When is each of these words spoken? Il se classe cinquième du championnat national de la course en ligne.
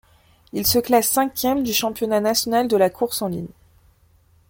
Il 0.51 0.65
se 0.65 0.79
classe 0.79 1.09
cinquième 1.11 1.61
du 1.61 1.73
championnat 1.73 2.21
national 2.21 2.67
de 2.67 2.75
la 2.75 2.89
course 2.89 3.21
en 3.21 3.27
ligne. 3.27 3.49